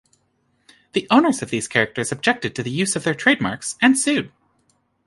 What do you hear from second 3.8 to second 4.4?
and sued.